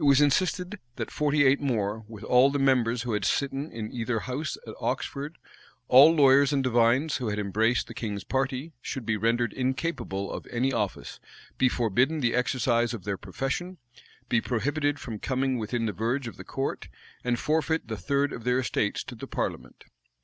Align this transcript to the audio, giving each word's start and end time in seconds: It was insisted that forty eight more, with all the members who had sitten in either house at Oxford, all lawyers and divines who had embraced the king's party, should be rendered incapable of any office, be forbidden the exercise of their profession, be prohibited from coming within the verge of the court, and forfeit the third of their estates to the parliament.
It 0.00 0.02
was 0.02 0.20
insisted 0.20 0.80
that 0.96 1.12
forty 1.12 1.44
eight 1.44 1.60
more, 1.60 2.04
with 2.08 2.24
all 2.24 2.50
the 2.50 2.58
members 2.58 3.02
who 3.02 3.12
had 3.12 3.24
sitten 3.24 3.70
in 3.70 3.92
either 3.92 4.18
house 4.18 4.58
at 4.66 4.74
Oxford, 4.80 5.38
all 5.86 6.12
lawyers 6.12 6.52
and 6.52 6.60
divines 6.64 7.18
who 7.18 7.28
had 7.28 7.38
embraced 7.38 7.86
the 7.86 7.94
king's 7.94 8.24
party, 8.24 8.72
should 8.82 9.06
be 9.06 9.16
rendered 9.16 9.52
incapable 9.52 10.28
of 10.32 10.44
any 10.50 10.72
office, 10.72 11.20
be 11.56 11.68
forbidden 11.68 12.18
the 12.18 12.34
exercise 12.34 12.92
of 12.92 13.04
their 13.04 13.16
profession, 13.16 13.78
be 14.28 14.40
prohibited 14.40 14.98
from 14.98 15.20
coming 15.20 15.56
within 15.56 15.86
the 15.86 15.92
verge 15.92 16.26
of 16.26 16.36
the 16.36 16.42
court, 16.42 16.88
and 17.22 17.38
forfeit 17.38 17.86
the 17.86 17.96
third 17.96 18.32
of 18.32 18.42
their 18.42 18.58
estates 18.58 19.04
to 19.04 19.14
the 19.14 19.28
parliament. 19.28 19.84